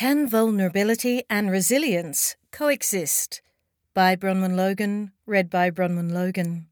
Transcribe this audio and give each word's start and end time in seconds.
Can 0.00 0.26
vulnerability 0.26 1.24
and 1.28 1.50
resilience 1.50 2.34
coexist? 2.52 3.42
By 3.92 4.16
Bronwen 4.16 4.56
Logan, 4.56 5.12
read 5.26 5.50
by 5.50 5.70
Bronwen 5.70 6.10
Logan. 6.10 6.68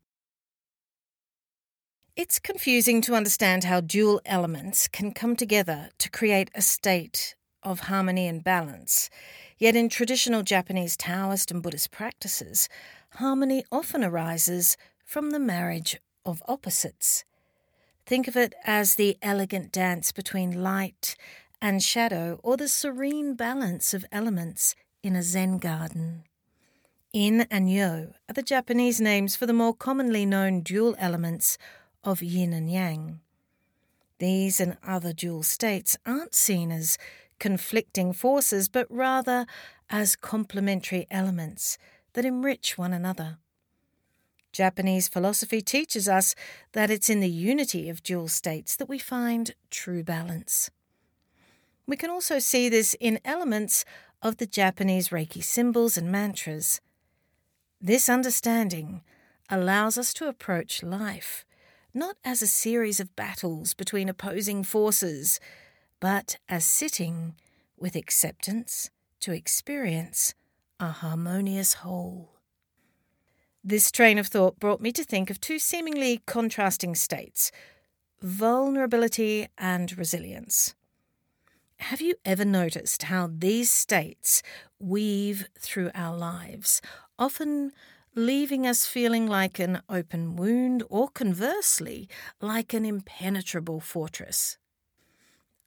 It's 2.17 2.39
confusing 2.39 3.03
to 3.03 3.15
understand 3.15 3.65
how 3.65 3.83
dual 3.83 4.23
elements 4.25 4.89
can 4.89 5.13
come 5.13 5.37
together 5.37 5.91
to 5.99 6.09
create 6.09 6.51
a 6.55 6.63
state 6.63 7.35
of 7.63 7.81
harmony 7.81 8.27
and 8.27 8.43
balance. 8.43 9.11
Yet, 9.59 9.77
in 9.77 9.91
traditional 9.91 10.43
Japanese 10.43 10.97
Taoist 10.97 11.51
and 11.51 11.63
Buddhist 11.63 11.91
practices, 11.91 12.67
harmony 13.17 13.63
often 13.71 14.03
arises 14.03 14.79
from 15.05 15.33
the 15.33 15.39
marriage 15.39 16.01
of 16.25 16.43
opposites. 16.49 17.27
Think 18.07 18.27
of 18.27 18.39
it 18.39 18.55
as 18.65 18.95
the 18.95 19.19
elegant 19.21 19.71
dance 19.71 20.13
between 20.13 20.63
light 20.63 21.15
and 21.61 21.83
shadow, 21.83 22.39
or 22.43 22.57
the 22.57 22.69
serene 22.69 23.35
balance 23.35 23.93
of 23.95 24.05
elements 24.13 24.75
in 25.03 25.17
a 25.17 25.23
Zen 25.23 25.59
garden. 25.59 26.25
In 27.13 27.47
and 27.51 27.73
Yo 27.73 28.13
are 28.29 28.35
the 28.35 28.43
Japanese 28.43 29.01
names 29.01 29.35
for 29.35 29.47
the 29.47 29.53
more 29.53 29.75
commonly 29.75 30.27
known 30.27 30.61
dual 30.61 30.95
elements 30.99 31.57
of 32.05 32.23
yin 32.23 32.53
and 32.53 32.71
yang. 32.71 33.21
These 34.19 34.61
and 34.61 34.77
other 34.87 35.13
dual 35.13 35.43
states 35.43 35.97
aren't 36.05 36.35
seen 36.35 36.71
as 36.71 36.99
conflicting 37.39 38.13
forces, 38.13 38.69
but 38.69 38.87
rather 38.91 39.47
as 39.89 40.17
complementary 40.17 41.07
elements 41.11 41.79
that 42.13 42.25
enrich 42.25 42.77
one 42.77 42.93
another. 42.93 43.39
Japanese 44.53 45.09
philosophy 45.09 45.61
teaches 45.61 46.09
us 46.09 46.35
that 46.73 46.91
it's 46.91 47.09
in 47.09 47.21
the 47.21 47.31
unity 47.31 47.89
of 47.89 48.03
dual 48.03 48.29
states 48.29 48.77
that 48.77 48.89
we 48.89 48.99
find 48.99 49.55
true 49.71 50.03
balance. 50.03 50.71
We 51.89 51.97
can 51.97 52.11
also 52.11 52.39
see 52.39 52.69
this 52.69 52.95
in 53.01 53.19
elements 53.25 53.87
of 54.21 54.37
the 54.37 54.47
Japanese 54.47 55.09
Reiki 55.09 55.43
symbols 55.43 55.97
and 55.97 56.13
mantras. 56.13 56.83
This 57.81 58.11
understanding 58.11 59.03
allows 59.49 59.97
us 59.97 60.13
to 60.15 60.29
approach 60.29 60.83
life 60.83 61.47
not 61.95 62.17
as 62.23 62.43
a 62.43 62.47
series 62.47 63.01
of 63.01 63.17
battles 63.17 63.73
between 63.73 64.11
opposing 64.11 64.63
forces, 64.63 65.41
but 65.99 66.37
as 66.47 66.67
sitting 66.67 67.35
with 67.79 67.97
acceptance 67.97 68.91
to 69.21 69.33
experience 69.33 70.35
a 70.79 70.89
harmonious 70.89 71.73
whole. 71.75 72.35
This 73.65 73.91
train 73.91 74.19
of 74.19 74.27
thought 74.27 74.61
brought 74.61 74.83
me 74.83 74.93
to 74.93 75.03
think 75.05 75.31
of 75.31 75.41
two 75.41 75.59
seemingly 75.59 76.21
contrasting 76.27 76.95
states 76.95 77.51
vulnerability 78.21 79.47
and 79.57 79.97
resilience. 79.97 80.75
Have 81.79 82.01
you 82.01 82.15
ever 82.25 82.45
noticed 82.45 83.05
how 83.05 83.31
these 83.33 83.71
states 83.71 84.43
weave 84.79 85.49
through 85.59 85.91
our 85.95 86.17
lives, 86.17 86.83
often 87.19 87.73
leaving 88.19 88.67
us 88.67 88.85
feeling 88.85 89.27
like 89.27 89.59
an 89.59 89.81
open 89.89 90.35
wound 90.35 90.83
or 90.89 91.09
conversely, 91.09 92.09
like 92.41 92.75
an 92.75 92.85
impenetrable 92.85 93.81
fortress. 93.81 94.59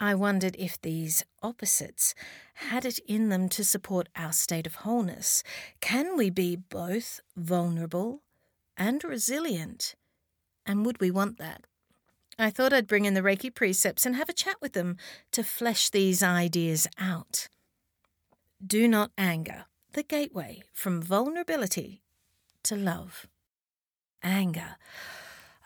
I 0.01 0.15
wondered 0.15 0.55
if 0.59 0.81
these 0.81 1.23
opposites 1.41 2.13
had 2.55 2.85
it 2.85 2.99
in 3.07 3.29
them 3.29 3.47
to 3.49 3.63
support 3.63 4.09
our 4.15 4.33
state 4.33 4.67
of 4.67 4.75
wholeness. 4.75 5.43
Can 5.79 6.17
we 6.17 6.29
be 6.29 6.55
both 6.55 7.21
vulnerable 7.37 8.23
and 8.75 9.01
resilient? 9.03 9.95
And 10.65 10.85
would 10.85 10.99
we 10.99 11.11
want 11.11 11.37
that? 11.37 11.67
I 12.39 12.49
thought 12.49 12.73
I'd 12.73 12.87
bring 12.87 13.05
in 13.05 13.13
the 13.13 13.21
Reiki 13.21 13.53
precepts 13.53 14.05
and 14.05 14.15
have 14.15 14.29
a 14.29 14.33
chat 14.33 14.55
with 14.61 14.73
them 14.73 14.97
to 15.31 15.43
flesh 15.43 15.89
these 15.89 16.23
ideas 16.23 16.87
out. 16.97 17.47
Do 18.65 18.87
not 18.87 19.11
anger, 19.17 19.65
the 19.93 20.03
gateway 20.03 20.63
from 20.73 21.01
vulnerability 21.01 22.01
to 22.63 22.75
love. 22.75 23.27
Anger, 24.23 24.75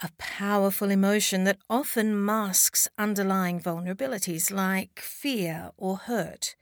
a 0.02 0.10
powerful 0.18 0.90
emotion 0.90 1.44
that 1.44 1.60
often 1.70 2.24
masks 2.24 2.88
underlying 2.98 3.60
vulnerabilities 3.60 4.52
like 4.52 5.00
fear 5.00 5.72
or 5.78 5.98
hurt. 5.98 6.56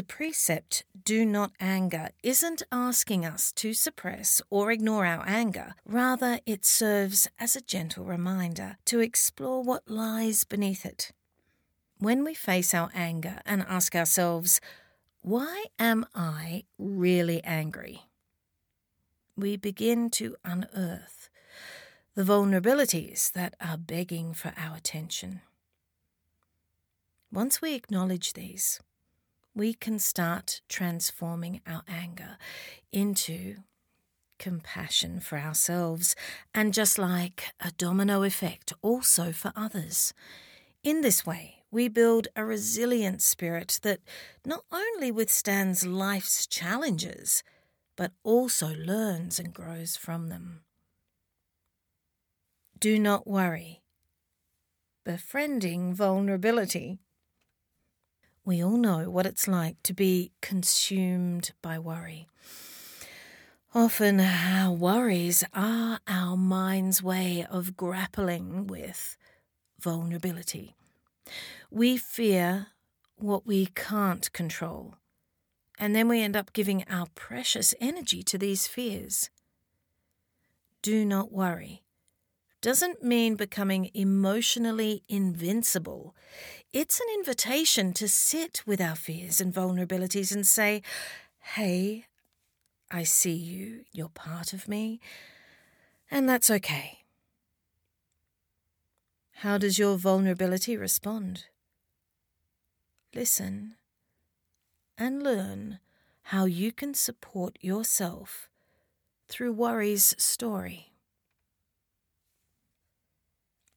The 0.00 0.06
precept, 0.06 0.84
do 1.04 1.26
not 1.26 1.52
anger, 1.60 2.08
isn't 2.22 2.62
asking 2.72 3.26
us 3.26 3.52
to 3.52 3.74
suppress 3.74 4.40
or 4.48 4.72
ignore 4.72 5.04
our 5.04 5.22
anger. 5.28 5.74
Rather, 5.84 6.40
it 6.46 6.64
serves 6.64 7.28
as 7.38 7.54
a 7.54 7.60
gentle 7.60 8.06
reminder 8.06 8.78
to 8.86 9.00
explore 9.00 9.62
what 9.62 9.90
lies 9.90 10.44
beneath 10.44 10.86
it. 10.86 11.12
When 11.98 12.24
we 12.24 12.32
face 12.32 12.72
our 12.72 12.88
anger 12.94 13.42
and 13.44 13.62
ask 13.68 13.94
ourselves, 13.94 14.58
why 15.20 15.66
am 15.78 16.06
I 16.14 16.64
really 16.78 17.44
angry? 17.44 18.04
we 19.36 19.58
begin 19.58 20.08
to 20.12 20.34
unearth 20.46 21.28
the 22.14 22.22
vulnerabilities 22.22 23.30
that 23.32 23.54
are 23.60 23.76
begging 23.76 24.32
for 24.32 24.54
our 24.56 24.78
attention. 24.78 25.42
Once 27.30 27.60
we 27.60 27.74
acknowledge 27.74 28.32
these, 28.32 28.80
we 29.60 29.74
can 29.74 29.98
start 29.98 30.62
transforming 30.70 31.60
our 31.66 31.82
anger 31.86 32.38
into 32.92 33.56
compassion 34.38 35.20
for 35.20 35.36
ourselves 35.36 36.16
and 36.54 36.72
just 36.72 36.98
like 36.98 37.44
a 37.60 37.70
domino 37.72 38.22
effect, 38.22 38.72
also 38.80 39.32
for 39.32 39.52
others. 39.54 40.14
In 40.82 41.02
this 41.02 41.26
way, 41.26 41.56
we 41.70 41.88
build 41.88 42.28
a 42.34 42.42
resilient 42.42 43.20
spirit 43.20 43.80
that 43.82 44.00
not 44.46 44.64
only 44.72 45.12
withstands 45.12 45.86
life's 45.86 46.46
challenges, 46.46 47.42
but 47.96 48.12
also 48.24 48.68
learns 48.74 49.38
and 49.38 49.52
grows 49.52 49.94
from 49.94 50.30
them. 50.30 50.62
Do 52.78 52.98
not 52.98 53.26
worry. 53.26 53.82
Befriending 55.04 55.92
vulnerability. 55.92 57.00
We 58.44 58.62
all 58.64 58.76
know 58.76 59.10
what 59.10 59.26
it's 59.26 59.46
like 59.46 59.82
to 59.84 59.92
be 59.92 60.32
consumed 60.40 61.52
by 61.62 61.78
worry. 61.78 62.26
Often, 63.74 64.20
our 64.20 64.72
worries 64.72 65.44
are 65.54 66.00
our 66.08 66.36
mind's 66.36 67.02
way 67.02 67.46
of 67.48 67.76
grappling 67.76 68.66
with 68.66 69.16
vulnerability. 69.78 70.74
We 71.70 71.96
fear 71.96 72.68
what 73.16 73.46
we 73.46 73.66
can't 73.66 74.32
control 74.32 74.96
and 75.80 75.96
then 75.96 76.08
we 76.08 76.20
end 76.20 76.36
up 76.36 76.52
giving 76.52 76.84
our 76.90 77.06
precious 77.14 77.74
energy 77.80 78.22
to 78.22 78.36
these 78.36 78.66
fears. 78.66 79.30
Do 80.82 81.06
not 81.06 81.32
worry. 81.32 81.82
Doesn't 82.60 83.02
mean 83.02 83.36
becoming 83.36 83.90
emotionally 83.94 85.02
invincible. 85.08 86.14
It's 86.72 87.00
an 87.00 87.06
invitation 87.14 87.92
to 87.94 88.06
sit 88.06 88.62
with 88.66 88.80
our 88.80 88.96
fears 88.96 89.40
and 89.40 89.52
vulnerabilities 89.52 90.32
and 90.32 90.46
say, 90.46 90.82
Hey, 91.40 92.04
I 92.90 93.04
see 93.04 93.32
you, 93.34 93.84
you're 93.92 94.10
part 94.10 94.52
of 94.52 94.68
me, 94.68 95.00
and 96.10 96.28
that's 96.28 96.50
okay. 96.50 96.98
How 99.36 99.56
does 99.56 99.78
your 99.78 99.96
vulnerability 99.96 100.76
respond? 100.76 101.46
Listen 103.14 103.76
and 104.98 105.22
learn 105.22 105.78
how 106.24 106.44
you 106.44 106.72
can 106.72 106.92
support 106.92 107.56
yourself 107.62 108.50
through 109.28 109.52
Worry's 109.52 110.14
story. 110.18 110.89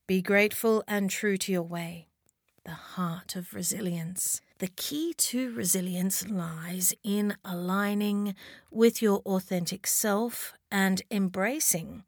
Be 0.05 0.21
grateful 0.21 0.83
and 0.85 1.09
true 1.09 1.37
to 1.37 1.51
your 1.53 1.63
way, 1.63 2.07
the 2.65 2.71
heart 2.71 3.37
of 3.37 3.53
resilience. 3.53 4.41
The 4.59 4.67
key 4.67 5.13
to 5.13 5.53
resilience 5.53 6.27
lies 6.27 6.93
in 7.05 7.37
aligning 7.45 8.35
with 8.69 9.01
your 9.01 9.19
authentic 9.19 9.87
self 9.87 10.53
and 10.69 11.01
embracing 11.09 12.03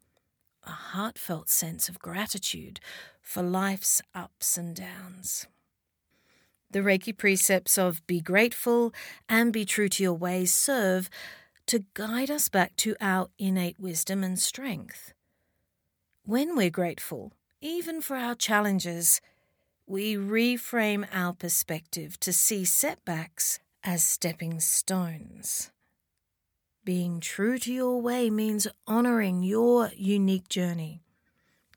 a 0.62 0.70
heartfelt 0.70 1.48
sense 1.48 1.88
of 1.88 1.98
gratitude 1.98 2.80
for 3.22 3.42
life's 3.42 4.02
ups 4.14 4.58
and 4.58 4.76
downs. 4.76 5.46
The 6.70 6.80
Reiki 6.80 7.16
precepts 7.16 7.78
of 7.78 8.06
be 8.06 8.20
grateful 8.20 8.92
and 9.26 9.54
be 9.54 9.64
true 9.64 9.88
to 9.88 10.02
your 10.02 10.12
ways 10.12 10.52
serve 10.52 11.08
to 11.64 11.86
guide 11.94 12.30
us 12.30 12.50
back 12.50 12.76
to 12.76 12.94
our 13.00 13.28
innate 13.38 13.80
wisdom 13.80 14.22
and 14.22 14.38
strength. 14.38 15.14
When 16.24 16.56
we're 16.56 16.70
grateful, 16.70 17.32
even 17.60 18.00
for 18.00 18.16
our 18.16 18.34
challenges, 18.34 19.20
we 19.86 20.14
reframe 20.14 21.06
our 21.12 21.32
perspective 21.32 22.18
to 22.20 22.32
see 22.32 22.64
setbacks 22.64 23.58
as 23.84 24.02
stepping 24.04 24.60
stones. 24.60 25.70
Being 26.84 27.20
true 27.20 27.58
to 27.60 27.72
your 27.72 28.00
way 28.00 28.30
means 28.30 28.66
honouring 28.86 29.42
your 29.42 29.90
unique 29.96 30.48
journey, 30.48 31.02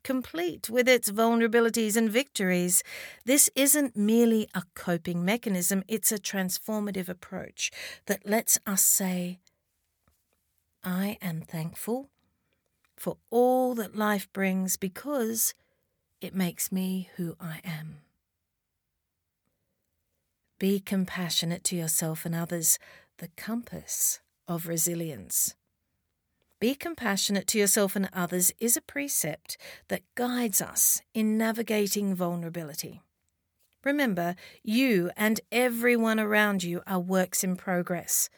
complete 0.02 0.68
with 0.70 0.88
its 0.88 1.10
vulnerabilities 1.10 1.96
and 1.96 2.10
victories. 2.10 2.82
This 3.24 3.50
isn't 3.54 3.96
merely 3.96 4.48
a 4.54 4.62
coping 4.74 5.24
mechanism, 5.24 5.82
it's 5.88 6.12
a 6.12 6.18
transformative 6.18 7.08
approach 7.08 7.70
that 8.06 8.28
lets 8.28 8.58
us 8.66 8.82
say, 8.82 9.40
I 10.84 11.18
am 11.20 11.42
thankful 11.42 12.08
for 12.96 13.16
all 13.30 13.74
that 13.74 13.96
life 13.96 14.32
brings 14.32 14.76
because 14.76 15.54
it 16.20 16.34
makes 16.34 16.70
me 16.70 17.08
who 17.16 17.36
I 17.40 17.60
am. 17.64 17.98
Be 20.58 20.78
compassionate 20.78 21.64
to 21.64 21.76
yourself 21.76 22.26
and 22.26 22.34
others, 22.34 22.78
the 23.18 23.28
compass 23.36 24.20
of 24.46 24.66
resilience. 24.68 25.54
Be 26.60 26.74
compassionate 26.74 27.46
to 27.48 27.58
yourself 27.58 27.96
and 27.96 28.10
others 28.12 28.52
is 28.60 28.76
a 28.76 28.82
precept 28.82 29.56
that 29.88 30.02
guides 30.14 30.60
us 30.60 31.00
in 31.14 31.38
navigating 31.38 32.14
vulnerability. 32.14 33.00
Remember, 33.82 34.34
you 34.62 35.10
and 35.16 35.40
everyone 35.50 36.20
around 36.20 36.62
you 36.62 36.82
are 36.86 37.00
works 37.00 37.42
in 37.42 37.56
progress. 37.56 38.28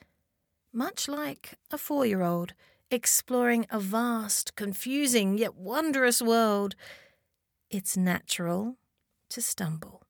Much 0.72 1.08
like 1.08 1.54
a 1.72 1.78
four 1.78 2.06
year 2.06 2.22
old 2.22 2.54
exploring 2.92 3.66
a 3.70 3.80
vast, 3.80 4.54
confusing, 4.54 5.38
yet 5.38 5.56
wondrous 5.56 6.22
world, 6.22 6.76
it's 7.72 7.96
natural 7.96 8.76
to 9.30 9.42
stumble. 9.42 10.02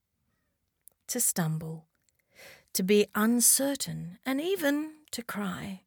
To 1.08 1.20
stumble. 1.20 1.86
To 2.74 2.82
be 2.82 3.06
uncertain 3.14 4.18
and 4.26 4.40
even 4.40 4.92
to 5.12 5.22
cry 5.22 5.82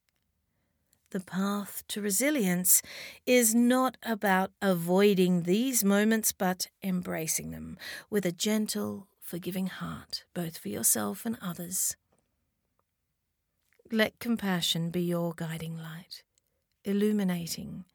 the 1.15 1.19
path 1.21 1.81
to 1.87 2.01
resilience 2.01 2.81
is 3.25 3.55
not 3.55 3.95
about 4.03 4.51
avoiding 4.61 5.43
these 5.43 5.81
moments, 5.81 6.33
but 6.33 6.67
embracing 6.83 7.51
them 7.51 7.77
with 8.09 8.25
a 8.25 8.33
gentle, 8.33 9.07
forgiving 9.21 9.67
heart, 9.67 10.25
both 10.33 10.57
for 10.57 10.67
yourself 10.67 11.25
and 11.25 11.37
others. 11.41 11.95
Let 13.89 14.19
compassion 14.19 14.89
be 14.89 15.03
your 15.03 15.33
guiding 15.33 15.77
light, 15.77 16.23
illuminating 16.83 17.85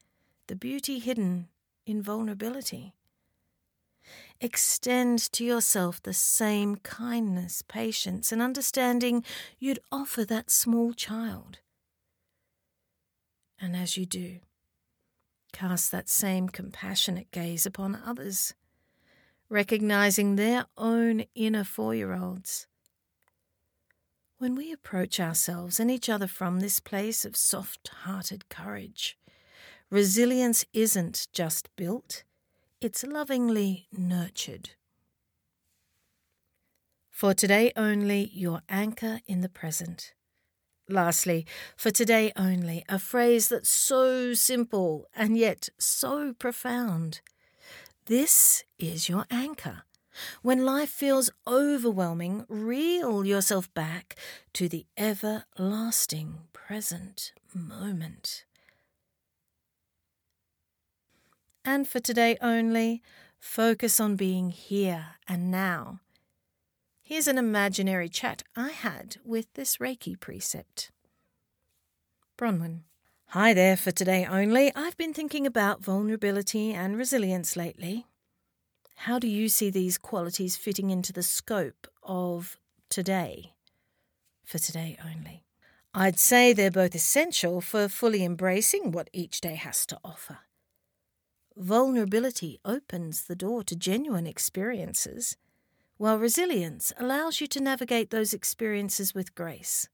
the 0.46 0.56
beauty 0.56 0.98
hidden 0.98 1.48
in 1.84 2.00
vulnerability. 2.00 2.94
Extend 4.40 5.18
to 5.32 5.44
yourself 5.44 6.02
the 6.02 6.14
same 6.14 6.76
kindness, 6.76 7.62
patience, 7.62 8.32
and 8.32 8.40
understanding 8.40 9.24
you'd 9.58 9.80
offer 9.92 10.24
that 10.24 10.50
small 10.50 10.92
child 10.92 11.58
and 13.60 13.76
as 13.76 13.96
you 13.96 14.06
do, 14.06 14.38
cast 15.52 15.92
that 15.92 16.08
same 16.08 16.48
compassionate 16.48 17.30
gaze 17.30 17.66
upon 17.66 18.00
others, 18.06 18.54
recognizing 19.48 20.36
their 20.36 20.64
own 20.78 21.24
inner 21.34 21.64
four 21.64 21.94
year 21.94 22.14
olds. 22.14 22.66
When 24.38 24.54
we 24.54 24.72
approach 24.72 25.20
ourselves 25.20 25.78
and 25.78 25.90
each 25.90 26.08
other 26.08 26.26
from 26.26 26.60
this 26.60 26.80
place 26.80 27.26
of 27.26 27.36
soft 27.36 27.88
hearted 28.04 28.48
courage, 28.48 29.18
resilience 29.90 30.64
isn't 30.72 31.28
just 31.32 31.68
built, 31.76 32.24
it's 32.80 33.04
lovingly 33.04 33.88
nurtured. 33.92 34.70
For 37.10 37.34
today 37.34 37.72
only, 37.76 38.30
your 38.32 38.62
anchor 38.70 39.20
in 39.26 39.42
the 39.42 39.50
present. 39.50 40.14
Lastly, 40.88 41.46
for 41.76 41.90
today 41.90 42.32
only, 42.36 42.84
a 42.88 42.98
phrase 42.98 43.50
that's 43.50 43.68
so 43.68 44.32
simple 44.32 45.06
and 45.14 45.36
yet 45.36 45.68
so 45.78 46.32
profound. 46.32 47.20
This 48.06 48.64
is 48.78 49.10
your 49.10 49.26
anchor. 49.30 49.82
When 50.40 50.64
life 50.64 50.88
feels 50.88 51.30
overwhelming, 51.46 52.46
reel 52.48 53.26
yourself 53.26 53.72
back 53.74 54.16
to 54.54 54.68
the 54.70 54.86
everlasting 54.96 56.48
present 56.54 57.32
moment. 57.54 58.44
And 61.64 61.86
for 61.86 62.00
today 62.00 62.36
only, 62.40 63.02
focus 63.38 64.00
on 64.00 64.16
being 64.16 64.50
here 64.50 65.16
and 65.28 65.50
now 65.50 66.00
Here's 67.10 67.26
an 67.26 67.38
imaginary 67.38 68.08
chat 68.08 68.44
I 68.54 68.68
had 68.68 69.16
with 69.24 69.52
this 69.54 69.78
Reiki 69.78 70.14
precept. 70.20 70.92
Bronwen. 72.38 72.82
Hi 73.30 73.52
there 73.52 73.76
for 73.76 73.90
today 73.90 74.24
only. 74.30 74.70
I've 74.76 74.96
been 74.96 75.12
thinking 75.12 75.44
about 75.44 75.82
vulnerability 75.82 76.72
and 76.72 76.96
resilience 76.96 77.56
lately. 77.56 78.06
How 78.94 79.18
do 79.18 79.26
you 79.26 79.48
see 79.48 79.70
these 79.70 79.98
qualities 79.98 80.56
fitting 80.56 80.90
into 80.90 81.12
the 81.12 81.24
scope 81.24 81.88
of 82.04 82.56
today? 82.90 83.54
For 84.44 84.58
today 84.58 84.96
only. 85.04 85.42
I'd 85.92 86.20
say 86.20 86.52
they're 86.52 86.70
both 86.70 86.94
essential 86.94 87.60
for 87.60 87.88
fully 87.88 88.24
embracing 88.24 88.92
what 88.92 89.10
each 89.12 89.40
day 89.40 89.56
has 89.56 89.84
to 89.86 89.98
offer. 90.04 90.38
Vulnerability 91.60 92.58
opens 92.64 93.24
the 93.24 93.36
door 93.36 93.62
to 93.64 93.76
genuine 93.76 94.26
experiences 94.26 95.36
while 95.98 96.18
resilience 96.18 96.90
allows 96.98 97.38
you 97.38 97.46
to 97.48 97.60
navigate 97.60 98.08
those 98.08 98.32
experiences 98.32 99.14
with 99.14 99.34
grace. 99.34 99.86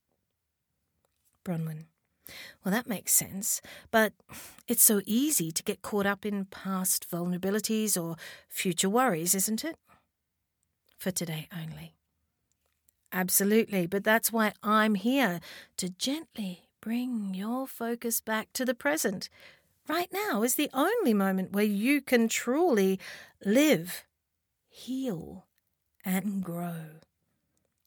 Bronwen. 1.44 1.86
Well, 2.64 2.70
that 2.70 2.86
makes 2.86 3.12
sense, 3.12 3.60
but 3.90 4.12
it's 4.68 4.84
so 4.84 5.00
easy 5.06 5.50
to 5.50 5.62
get 5.64 5.82
caught 5.82 6.06
up 6.06 6.24
in 6.24 6.44
past 6.44 7.10
vulnerabilities 7.10 8.00
or 8.00 8.14
future 8.48 8.88
worries, 8.88 9.34
isn't 9.34 9.64
it? 9.64 9.76
For 10.96 11.10
today 11.10 11.48
only. 11.52 11.96
Absolutely, 13.12 13.88
but 13.88 14.04
that's 14.04 14.30
why 14.32 14.52
I'm 14.62 14.94
here 14.94 15.40
to 15.78 15.88
gently 15.88 16.68
bring 16.80 17.34
your 17.34 17.66
focus 17.66 18.20
back 18.20 18.52
to 18.52 18.64
the 18.64 18.74
present. 18.74 19.28
Right 19.88 20.12
now 20.12 20.42
is 20.42 20.56
the 20.56 20.70
only 20.74 21.14
moment 21.14 21.52
where 21.52 21.64
you 21.64 22.00
can 22.00 22.28
truly 22.28 22.98
live, 23.44 24.04
heal, 24.68 25.46
and 26.04 26.42
grow. 26.42 27.00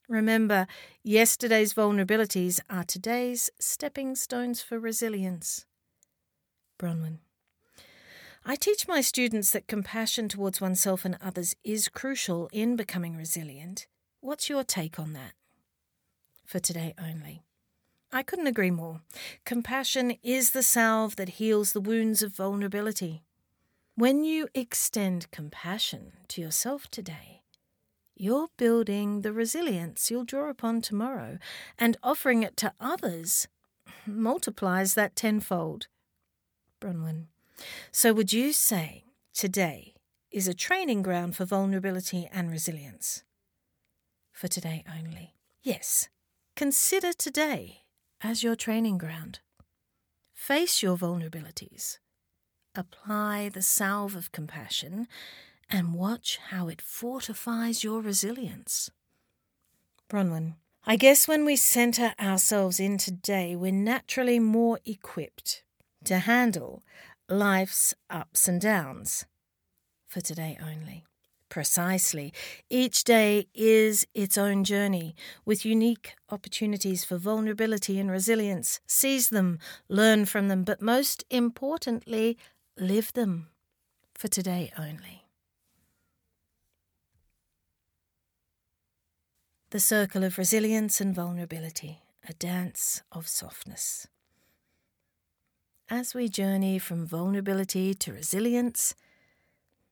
Remember, 0.08 0.66
yesterday's 1.02 1.74
vulnerabilities 1.74 2.58
are 2.70 2.84
today's 2.84 3.50
stepping 3.60 4.14
stones 4.16 4.62
for 4.62 4.78
resilience. 4.78 5.66
Bronwen. 6.78 7.18
I 8.44 8.56
teach 8.56 8.88
my 8.88 9.02
students 9.02 9.50
that 9.50 9.68
compassion 9.68 10.28
towards 10.28 10.60
oneself 10.60 11.04
and 11.04 11.18
others 11.20 11.54
is 11.62 11.88
crucial 11.88 12.48
in 12.52 12.74
becoming 12.74 13.14
resilient. 13.14 13.86
What's 14.20 14.48
your 14.48 14.64
take 14.64 14.98
on 14.98 15.12
that? 15.12 15.34
For 16.46 16.58
today 16.58 16.94
only. 16.98 17.42
I 18.12 18.22
couldn't 18.22 18.48
agree 18.48 18.70
more. 18.72 19.02
Compassion 19.44 20.16
is 20.22 20.50
the 20.50 20.62
salve 20.62 21.16
that 21.16 21.40
heals 21.40 21.72
the 21.72 21.80
wounds 21.80 22.22
of 22.22 22.34
vulnerability. 22.34 23.22
When 23.94 24.24
you 24.24 24.48
extend 24.54 25.30
compassion 25.30 26.12
to 26.28 26.40
yourself 26.40 26.88
today, 26.90 27.42
you're 28.16 28.48
building 28.56 29.20
the 29.20 29.32
resilience 29.32 30.10
you'll 30.10 30.24
draw 30.24 30.50
upon 30.50 30.82
tomorrow, 30.82 31.38
and 31.78 31.96
offering 32.02 32.42
it 32.42 32.56
to 32.58 32.72
others 32.80 33.48
multiplies 34.06 34.94
that 34.94 35.16
tenfold. 35.16 35.86
Bronwen. 36.80 37.26
So, 37.92 38.12
would 38.12 38.32
you 38.32 38.52
say 38.52 39.04
today 39.32 39.94
is 40.30 40.48
a 40.48 40.54
training 40.54 41.02
ground 41.02 41.36
for 41.36 41.44
vulnerability 41.44 42.28
and 42.32 42.50
resilience? 42.50 43.22
For 44.32 44.48
today 44.48 44.84
only. 44.88 45.34
Yes. 45.62 46.08
Consider 46.56 47.12
today 47.12 47.82
as 48.22 48.42
your 48.42 48.56
training 48.56 48.98
ground. 48.98 49.40
Face 50.34 50.82
your 50.82 50.96
vulnerabilities. 50.96 51.98
Apply 52.74 53.48
the 53.48 53.62
salve 53.62 54.14
of 54.14 54.32
compassion 54.32 55.08
and 55.68 55.94
watch 55.94 56.38
how 56.50 56.68
it 56.68 56.82
fortifies 56.82 57.84
your 57.84 58.00
resilience. 58.00 58.90
Bronwen. 60.08 60.54
I 60.84 60.96
guess 60.96 61.28
when 61.28 61.44
we 61.44 61.56
centre 61.56 62.14
ourselves 62.18 62.80
in 62.80 62.96
today, 62.96 63.54
we're 63.54 63.70
naturally 63.70 64.38
more 64.38 64.80
equipped 64.86 65.62
to 66.04 66.18
handle 66.20 66.82
life's 67.28 67.94
ups 68.08 68.48
and 68.48 68.60
downs. 68.60 69.26
For 70.08 70.20
today 70.20 70.58
only. 70.60 71.04
Precisely. 71.50 72.32
Each 72.70 73.02
day 73.02 73.48
is 73.54 74.06
its 74.14 74.38
own 74.38 74.62
journey 74.62 75.16
with 75.44 75.64
unique 75.64 76.14
opportunities 76.30 77.04
for 77.04 77.16
vulnerability 77.18 77.98
and 77.98 78.08
resilience. 78.08 78.80
Seize 78.86 79.30
them, 79.30 79.58
learn 79.88 80.26
from 80.26 80.46
them, 80.46 80.62
but 80.62 80.80
most 80.80 81.24
importantly, 81.28 82.38
live 82.78 83.12
them 83.14 83.48
for 84.14 84.28
today 84.28 84.72
only. 84.78 85.24
The 89.70 89.80
circle 89.80 90.22
of 90.22 90.38
resilience 90.38 91.00
and 91.00 91.12
vulnerability, 91.12 92.02
a 92.28 92.32
dance 92.34 93.02
of 93.10 93.26
softness. 93.26 94.06
As 95.88 96.14
we 96.14 96.28
journey 96.28 96.78
from 96.78 97.06
vulnerability 97.06 97.94
to 97.94 98.12
resilience, 98.12 98.94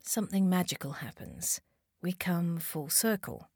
something 0.02 0.48
magical 0.48 0.92
happens. 0.92 1.60
We 2.02 2.12
come 2.12 2.58
full 2.58 2.88
circle 2.88 3.48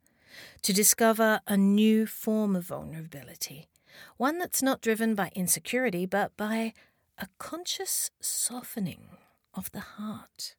to 0.63 0.73
discover 0.73 1.41
a 1.47 1.57
new 1.57 2.07
form 2.07 2.57
of 2.57 2.67
vulnerability, 2.67 3.69
one 4.17 4.39
that's 4.39 4.63
not 4.63 4.81
driven 4.81 5.15
by 5.15 5.31
insecurity 5.35 6.07
but 6.07 6.37
by 6.37 6.73
a 7.19 7.29
conscious 7.39 8.11
softening 8.21 9.17
of 9.55 9.71
the 9.73 9.81
heart. 9.81 10.57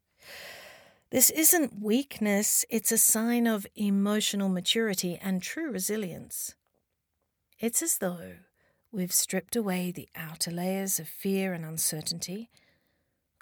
This 1.09 1.29
isn't 1.29 1.81
weakness, 1.81 2.65
it's 2.69 2.91
a 2.91 2.97
sign 2.97 3.45
of 3.45 3.67
emotional 3.75 4.49
maturity 4.49 5.19
and 5.21 5.41
true 5.41 5.71
resilience. 5.71 6.55
It's 7.59 7.81
as 7.81 7.99
though 7.99 8.33
we've 8.91 9.13
stripped 9.13 9.55
away 9.55 9.91
the 9.91 10.09
outer 10.15 10.51
layers 10.51 10.99
of 10.99 11.07
fear 11.07 11.53
and 11.53 11.63
uncertainty, 11.65 12.49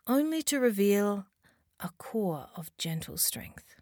only 0.07 0.41
to 0.43 0.59
reveal 0.59 1.27
a 1.81 1.89
core 1.97 2.47
of 2.55 2.75
gentle 2.77 3.17
strength. 3.17 3.75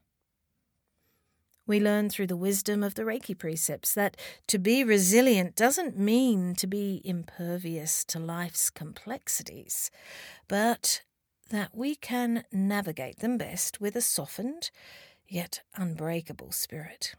We 1.67 1.79
learn 1.79 2.09
through 2.09 2.27
the 2.27 2.35
wisdom 2.35 2.81
of 2.81 2.95
the 2.95 3.03
Reiki 3.03 3.37
precepts 3.37 3.93
that 3.93 4.17
to 4.47 4.57
be 4.57 4.83
resilient 4.83 5.55
doesn't 5.55 5.99
mean 5.99 6.55
to 6.55 6.65
be 6.65 6.99
impervious 7.05 8.03
to 8.05 8.17
life's 8.17 8.71
complexities, 8.71 9.91
but 10.47 11.03
that 11.51 11.75
we 11.75 11.93
can 11.93 12.43
navigate 12.51 13.19
them 13.19 13.37
best 13.37 13.79
with 13.79 13.95
a 13.95 14.01
softened 14.01 14.71
yet 15.27 15.61
unbreakable 15.75 16.51
spirit. 16.51 17.13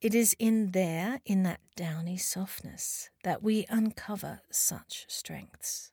It 0.00 0.14
is 0.14 0.34
in 0.38 0.72
there, 0.72 1.20
in 1.24 1.44
that 1.44 1.60
downy 1.76 2.16
softness, 2.16 3.10
that 3.22 3.42
we 3.42 3.64
uncover 3.70 4.40
such 4.50 5.06
strengths. 5.08 5.92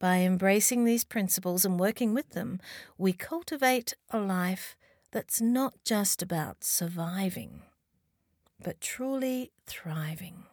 By 0.00 0.20
embracing 0.20 0.84
these 0.84 1.04
principles 1.04 1.66
and 1.66 1.78
working 1.78 2.14
with 2.14 2.30
them, 2.30 2.58
we 2.96 3.12
cultivate 3.12 3.92
a 4.08 4.18
life 4.18 4.74
that's 5.10 5.42
not 5.42 5.74
just 5.84 6.22
about 6.22 6.64
surviving, 6.64 7.62
but 8.64 8.80
truly 8.80 9.52
thriving. 9.66 10.44